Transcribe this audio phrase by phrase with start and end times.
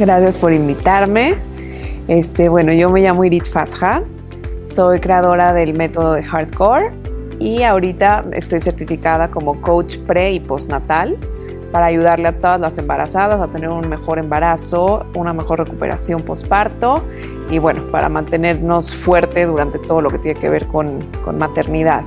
[0.00, 1.34] Gracias por invitarme.
[2.08, 4.02] Este, bueno, yo me llamo Irit Fasja,
[4.64, 6.90] soy creadora del método de Hardcore
[7.38, 11.18] y ahorita estoy certificada como coach pre y postnatal
[11.70, 17.02] para ayudarle a todas las embarazadas a tener un mejor embarazo, una mejor recuperación postparto
[17.50, 22.04] y bueno, para mantenernos fuerte durante todo lo que tiene que ver con, con maternidad.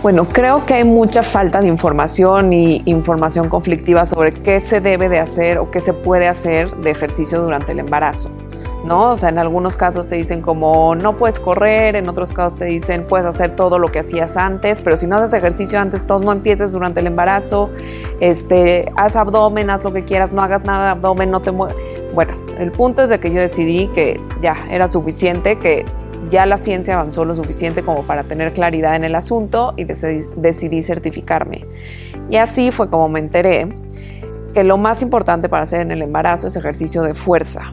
[0.00, 5.08] Bueno, creo que hay mucha falta de información y información conflictiva sobre qué se debe
[5.08, 8.30] de hacer o qué se puede hacer de ejercicio durante el embarazo.
[8.84, 9.10] ¿no?
[9.10, 12.66] O sea, en algunos casos te dicen como no puedes correr, en otros casos te
[12.66, 16.22] dicen puedes hacer todo lo que hacías antes, pero si no haces ejercicio antes, todos
[16.22, 17.68] no empieces durante el embarazo,
[18.20, 21.76] este, haz abdomen, haz lo que quieras, no hagas nada de abdomen, no te muevas.
[22.14, 25.84] Bueno, el punto es de que yo decidí que ya era suficiente, que
[26.30, 30.82] ya la ciencia avanzó lo suficiente como para tener claridad en el asunto y decidí
[30.82, 31.66] certificarme.
[32.30, 33.68] Y así fue como me enteré
[34.54, 37.72] que lo más importante para hacer en el embarazo es ejercicio de fuerza.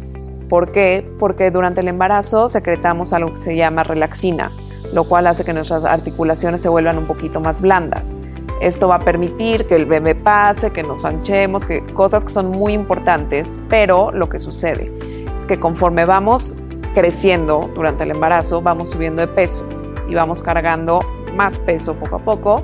[0.50, 1.10] ¿Por qué?
[1.20, 4.52] Porque durante el embarazo secretamos algo que se llama relaxina,
[4.94, 8.16] lo cual hace que nuestras articulaciones se vuelvan un poquito más blandas.
[8.62, 12.52] Esto va a permitir que el bebé pase, que nos anchemos, que cosas que son
[12.52, 14.92] muy importantes, pero lo que sucede
[15.40, 16.56] es que conforme vamos
[16.96, 19.68] creciendo durante el embarazo, vamos subiendo de peso
[20.08, 21.00] y vamos cargando
[21.36, 22.64] más peso poco a poco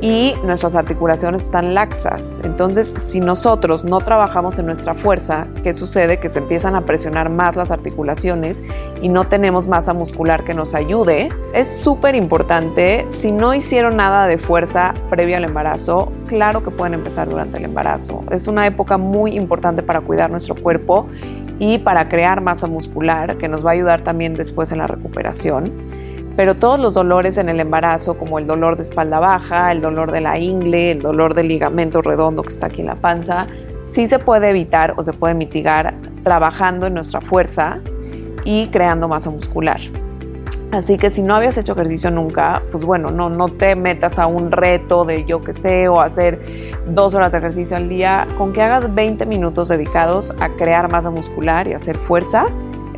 [0.00, 2.40] y nuestras articulaciones están laxas.
[2.44, 6.20] Entonces, si nosotros no trabajamos en nuestra fuerza, ¿qué sucede?
[6.20, 8.62] Que se empiezan a presionar más las articulaciones
[9.02, 11.30] y no tenemos masa muscular que nos ayude.
[11.52, 16.94] Es súper importante, si no hicieron nada de fuerza previo al embarazo, claro que pueden
[16.94, 18.22] empezar durante el embarazo.
[18.30, 21.08] Es una época muy importante para cuidar nuestro cuerpo
[21.58, 25.72] y para crear masa muscular, que nos va a ayudar también después en la recuperación
[26.38, 30.12] pero todos los dolores en el embarazo, como el dolor de espalda baja, el dolor
[30.12, 33.48] de la ingle, el dolor del ligamento redondo que está aquí en la panza,
[33.82, 37.80] sí se puede evitar o se puede mitigar trabajando en nuestra fuerza
[38.44, 39.80] y creando masa muscular.
[40.70, 44.26] Así que si no habías hecho ejercicio nunca, pues bueno, no, no te metas a
[44.26, 46.40] un reto de yo qué sé o hacer
[46.86, 48.26] dos horas de ejercicio al día.
[48.36, 52.46] Con que hagas 20 minutos dedicados a crear masa muscular y hacer fuerza,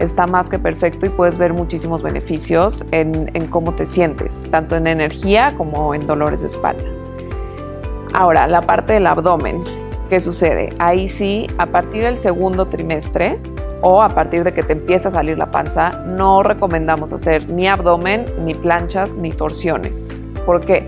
[0.01, 4.89] está más que perfecto y puedes ver muchísimos beneficios en, cómo te sientes, tanto en
[4.89, 6.83] energía como en dolores de espalda.
[8.13, 9.59] Ahora, la parte del abdomen,
[10.09, 10.75] ¿qué sucede?
[10.79, 13.39] Ahí sí, a partir del segundo trimestre
[13.83, 17.67] o a partir de que te empieza a salir la panza, no recomendamos hacer ni
[17.67, 20.17] abdomen, ni planchas, ni torsiones.
[20.45, 20.87] ¿Por qué?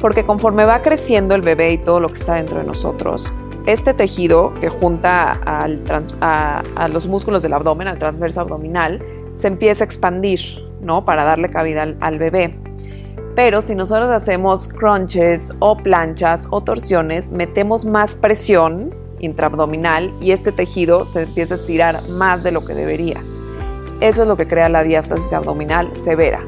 [0.00, 3.32] Porque conforme va creciendo el bebé y todo lo que está dentro de nosotros,
[3.66, 9.02] este tejido que junta a, los músculos del abdomen, al transverso abdominal,
[9.34, 10.40] se empieza a expandir,
[10.80, 11.04] ¿no?
[11.04, 12.58] Para darle cabida al, al bebé.
[13.36, 18.90] Pero si nosotros hacemos crunches o planchas o torsiones, metemos más presión
[19.20, 23.18] intraabdominal y este tejido se empieza a estirar más de lo que debería.
[24.00, 26.42] Eso es lo que crea la diástasis abdominal severa.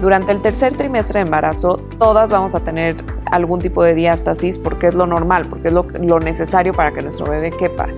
[0.00, 2.96] Durante el tercer trimestre de embarazo, todas vamos a tener
[3.30, 7.26] algún tipo de diástasis porque es lo normal, porque es lo, necesario para que nuestro
[7.30, 7.88] bebé quepa.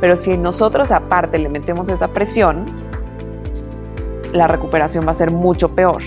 [0.00, 2.64] Pero si nosotros aparte le metemos esa presión,
[4.32, 6.02] la recuperación va a ser mucho peor.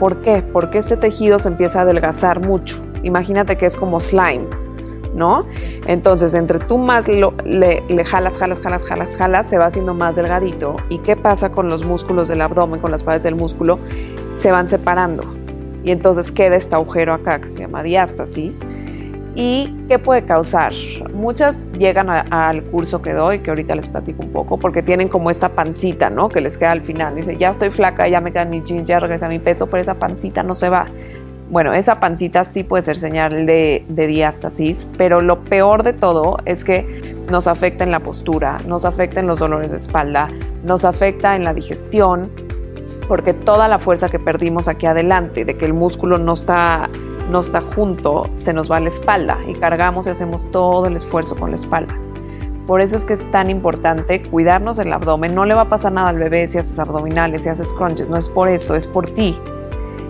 [0.00, 0.42] ¿Por qué?
[0.42, 2.84] Porque este tejido se empieza a adelgazar mucho.
[3.04, 4.46] Imagínate que es como slime,
[5.14, 5.44] ¿no?
[5.86, 10.16] Entonces, entre tú más le, le, jalas, jalas, jalas, jalas, jalas, se va haciendo más
[10.16, 10.76] delgadito.
[10.88, 13.78] ¿Y qué pasa con los músculos del abdomen, con las paredes del músculo?
[14.34, 15.44] Se van separando
[15.84, 18.66] y entonces queda este agujero acá que se llama diástasis.
[19.36, 20.72] ¿Y qué puede causar?
[21.12, 25.28] Muchas llegan al curso que doy, que ahorita les platico un poco, porque tienen como
[25.28, 26.28] esta pancita, ¿no?
[26.28, 27.16] Que les queda al final.
[27.16, 29.94] Dice, ya estoy flaca, ya me quedan mis jeans, ya regresa mi peso, pero esa
[29.94, 30.86] pancita no se va.
[31.54, 36.64] Bueno, esa pancita sí puede ser señal de, diástasis, pero lo peor de todo es
[36.64, 40.30] que nos afecta en la postura, nos afecta en los dolores de espalda,
[40.64, 42.28] nos afecta en la digestión,
[43.06, 46.90] porque toda la fuerza que perdimos aquí adelante, de que el músculo no está,
[47.30, 50.96] no está junto, se nos va a la espalda y cargamos y hacemos todo el
[50.96, 51.96] esfuerzo con la espalda.
[52.66, 55.36] Por eso es que es tan importante cuidarnos el abdomen.
[55.36, 58.08] No le va a pasar nada al bebé si haces abdominales, si haces crunches.
[58.08, 59.38] No es por eso, es por ti.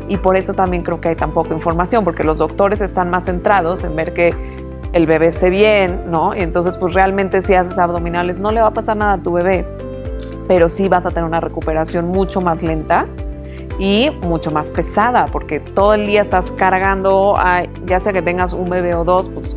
[0.09, 3.25] Y por eso también creo que hay tan poca información, porque los doctores están más
[3.25, 4.35] centrados en ver que
[4.93, 6.35] el bebé esté bien, ¿no?
[6.37, 9.33] Y entonces, pues realmente si haces abdominales no le va a pasar nada a tu
[9.33, 9.67] bebé
[10.47, 13.07] pero sí vas a tener una recuperación mucho más lenta
[13.79, 17.37] y mucho más pesada, porque todo el día estás cargando,
[17.87, 19.57] ya sea que tengas un bebé o dos, pues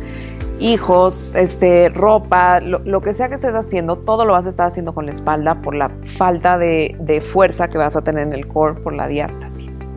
[0.58, 4.92] hijos, este, ropa, lo, que sea que estés haciendo, todo lo vas a estar haciendo
[4.92, 8.48] con la espalda por la falta de, de fuerza que vas a tener en el
[8.48, 9.87] core por la diástasis.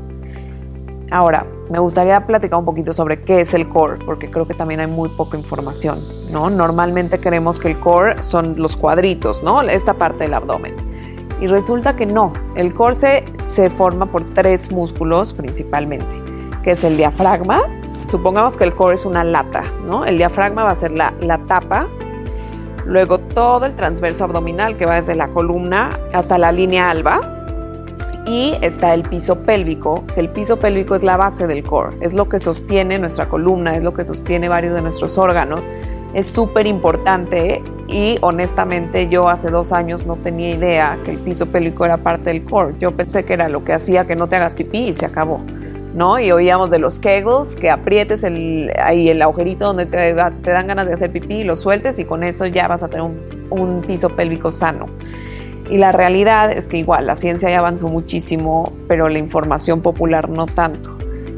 [1.12, 4.80] Ahora, me gustaría platicar un poquito sobre qué es el core, porque creo que también
[4.80, 6.00] hay muy poca información,
[6.31, 6.50] ¿no?
[6.50, 9.62] Normalmente creemos que el core son los cuadritos, ¿no?
[9.62, 10.74] Esta parte del abdomen.
[11.42, 12.31] Y resulta que no.
[12.56, 16.06] El core se, se forma por tres músculos principalmente,
[16.63, 17.63] que es el diafragma.
[18.08, 20.06] Supongamos que el core es una lata, ¿no?
[20.06, 21.88] El diafragma va a ser la, la tapa
[22.86, 27.41] luego todo el transverso abdominal que va desde la columna hasta la línea alba
[28.31, 32.30] y está el piso pélvico, el piso pélvico es la base del core, es lo
[32.30, 35.68] que sostiene nuestra columna, es lo que sostiene varios de nuestros órganos.
[36.13, 41.48] Es súper importante y honestamente yo hace dos años no tenía idea que el piso
[41.48, 42.75] pélvico era parte del core.
[42.80, 45.42] Yo pensé que era lo que hacía que no te hagas pipí y se acabó.
[45.94, 46.18] ¿no?
[46.18, 50.88] Y oíamos de los kegels, que aprietes el, ahí el agujerito donde te, dan ganas
[50.88, 53.06] de hacer pipí lo sueltes y con eso ya vas a tener
[53.50, 54.86] un piso pélvico sano.
[55.72, 60.28] Y la realidad es que igual la ciencia ya avanzó muchísimo, pero la información popular
[60.28, 60.98] no tanto.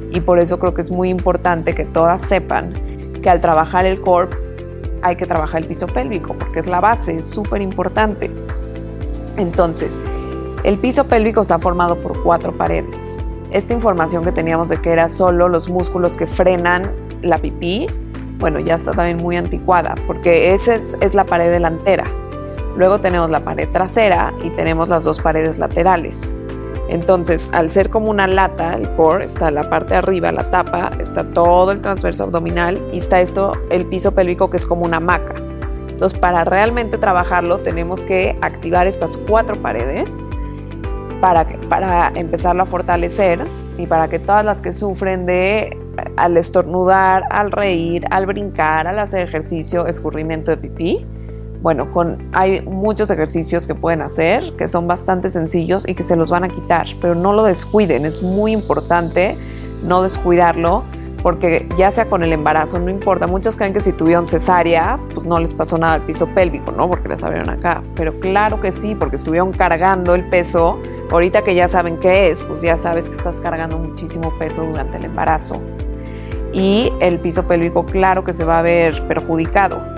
[0.09, 2.73] Y por eso creo que es muy importante que todas sepan
[3.21, 4.31] que al trabajar el core
[5.03, 8.31] hay que trabajar el piso pélvico, porque es la base, es súper importante.
[9.37, 10.01] Entonces,
[10.63, 13.19] el piso pélvico está formado por cuatro paredes.
[13.51, 16.91] Esta información que teníamos de que era solo los músculos que frenan
[17.21, 17.85] la pipí,
[18.39, 22.05] bueno, ya está también muy anticuada, porque esa es, es la pared delantera
[22.75, 26.35] Luego tenemos la pared trasera y tenemos las dos paredes laterales.
[26.89, 30.91] Entonces, al ser como una lata, el core está la parte de arriba, la tapa,
[30.99, 34.97] está todo el transverso abdominal y está esto, el piso pélvico que es como una
[34.97, 35.35] hamaca.
[35.89, 40.21] Entonces, para realmente trabajarlo, tenemos que activar estas cuatro paredes
[41.21, 43.39] para, para empezarlo a fortalecer
[43.77, 45.77] y para que todas las que sufren de
[46.17, 51.05] al estornudar, al reír, al brincar, al hacer ejercicio, escurrimiento de pipí,
[51.63, 51.87] bueno,
[52.33, 56.43] hay muchos ejercicios que pueden hacer que son bastante sencillos y que se los van
[56.43, 59.37] a quitar, pero no lo descuiden, es muy importante
[59.85, 60.83] no descuidarlo
[61.23, 65.25] porque ya sea con el embarazo, no importa, muchos creen que si tuvieron cesárea, pues
[65.25, 66.89] no les pasó nada al piso pélvico, ¿no?
[66.89, 70.81] Porque les abrieron acá, pero claro que sí, porque estuvieron cargando el peso,
[71.11, 74.97] ahorita que ya saben qué es, pues ya sabes que estás cargando muchísimo peso durante
[74.97, 75.61] el embarazo.
[76.51, 79.92] Y el piso pélvico, claro que se va a ver perjudicado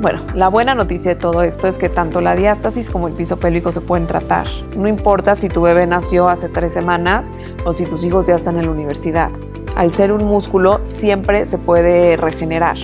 [0.00, 3.38] bueno, la buena noticia de todo esto es que tanto la diástasis como el piso
[3.38, 4.46] pélvico se pueden tratar.
[4.76, 7.32] No importa si tu bebé nació hace tres semanas
[7.64, 9.30] o si tus hijos ya están en la universidad.
[9.74, 12.76] Al ser un músculo siempre se puede regenerar.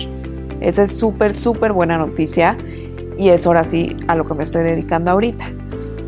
[0.59, 2.57] Esa es súper, súper buena noticia
[3.17, 5.51] y es ahora sí a lo que me estoy dedicando ahorita.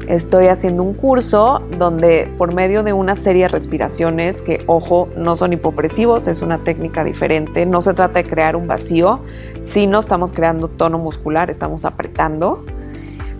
[0.08, 5.36] Estoy haciendo un curso donde por medio de una serie de respiraciones que, ojo, no
[5.36, 9.20] son hipopresivos, es una técnica diferente, no se trata de crear un vacío,
[9.60, 12.64] sino estamos creando tono muscular, estamos apretando.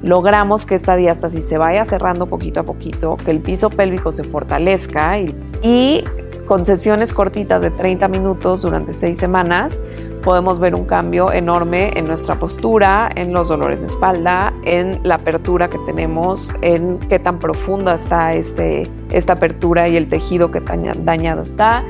[0.04, 4.26] Logramos que esta diástasis se vaya cerrando poquito a poquito, que el piso pélvico se
[4.26, 5.34] fortalezca y,
[5.64, 6.04] y
[6.48, 9.82] con sesiones cortitas de 30 minutos durante 6 semanas
[10.28, 15.16] podemos ver un cambio enorme en nuestra postura, en los dolores de espalda, en la
[15.16, 20.60] apertura que tenemos, en qué tan profunda está este, esta apertura y el tejido que
[20.60, 21.86] dañado está.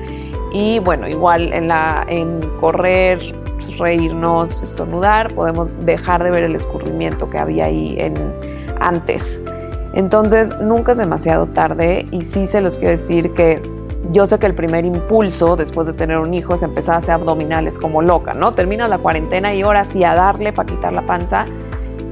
[0.54, 3.20] Y bueno, igual en, la, en correr,
[3.80, 8.14] reírnos, estornudar, podemos dejar de ver el escurrimiento que había ahí en,
[8.80, 9.44] antes.
[9.94, 13.77] Entonces, nunca es demasiado tarde y sí se los quiero decir que
[14.12, 17.16] yo sé que el primer impulso después de tener un hijo es empezar a hacer
[17.16, 18.52] abdominales como loca, ¿no?
[18.52, 21.46] Terminas la cuarentena y ahora sí a darle para quitar la panza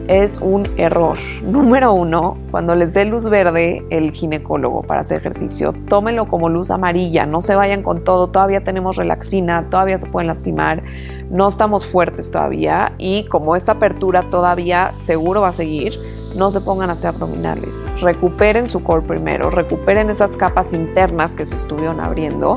[0.08, 1.17] es un error.
[1.43, 6.72] Número uno, cuando les dé luz verde el ginecólogo para hacer ejercicio, tómenlo como luz
[6.72, 10.84] amarilla, no se vayan con todo, todavía tenemos relaxina, todavía se pueden lastimar,
[11.29, 15.98] no estamos fuertes todavía y como esta apertura todavía seguro va a seguir,
[16.36, 17.89] no se pongan a hacer abdominales.
[18.01, 22.56] Recuperen su core primero, recuperen esas capas internas que se estuvieron abriendo.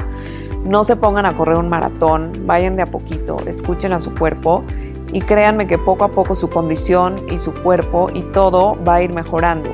[0.64, 4.64] No se pongan a correr un maratón, vayan de a poquito, escuchen a su cuerpo
[5.12, 9.02] y créanme que poco a poco su condición y su cuerpo y todo va a
[9.02, 9.70] ir mejorando.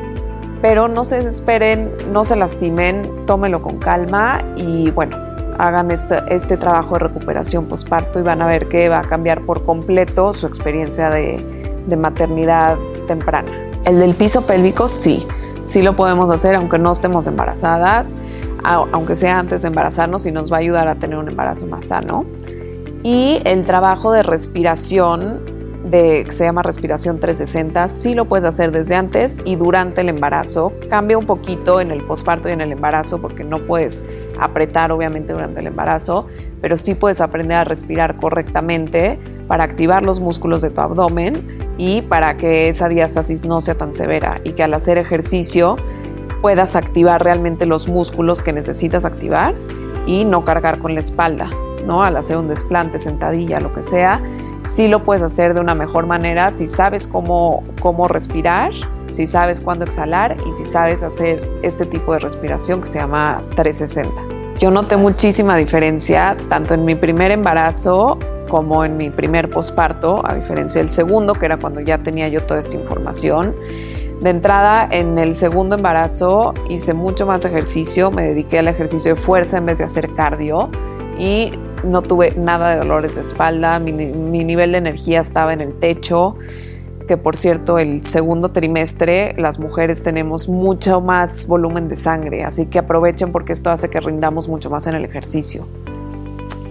[0.61, 5.17] Pero no se desesperen, no se lastimen, tómelo con calma y bueno,
[5.59, 9.43] hagan este, este trabajo de recuperación postparto y van a ver que va a cambiar
[9.43, 13.64] por completo su experiencia de maternidad temprana.
[13.85, 15.27] El del piso pélvico sí,
[15.63, 18.17] sí lo podemos hacer aunque no estemos embarazadas,
[18.63, 21.85] aunque sea antes de embarazarnos y nos va a ayudar a tener un embarazo más
[21.87, 22.25] sano.
[23.03, 25.53] Y el trabajo de respiración
[25.85, 30.09] de, que se llama respiración 360, sí lo puedes hacer desde antes y durante el
[30.09, 30.73] embarazo.
[30.89, 34.03] Cambia un poquito en el posparto y en el embarazo porque no puedes
[34.39, 36.27] apretar obviamente durante el embarazo,
[36.61, 42.03] pero sí puedes aprender a respirar correctamente para activar los músculos de tu abdomen y
[42.03, 45.77] para que esa diástasis no sea tan severa y que al hacer ejercicio
[46.41, 49.55] puedas activar realmente los músculos que necesitas activar
[50.07, 51.49] y no cargar con la espalda,
[51.87, 52.03] ¿no?
[52.03, 54.21] Al hacer un desplante, sentadilla, lo que sea,
[54.63, 58.73] sí lo puedes hacer de una mejor manera si sabes cómo, cómo respirar,
[59.09, 63.43] si sabes cuándo exhalar y si sabes hacer este tipo de respiración que se llama
[63.57, 64.35] 360.
[64.59, 68.19] Yo noté muchísima diferencia tanto en mi primer embarazo
[68.49, 72.43] como en mi primer posparto, a diferencia del segundo, que era cuando ya tenía yo
[72.43, 73.55] toda esta información.
[74.21, 79.21] De entrada, en el segundo embarazo hice mucho más ejercicio, me dediqué al ejercicio de
[79.21, 80.71] fuerza en vez de hacer cardio
[81.19, 81.51] y
[81.85, 85.75] no tuve nada de dolores de espalda, mi, mi nivel de energía estaba en el
[85.75, 86.37] techo,
[87.07, 92.67] que por cierto el segundo trimestre las mujeres tenemos mucho más volumen de sangre, así
[92.67, 95.67] que aprovechen porque esto hace que rindamos mucho más en el ejercicio.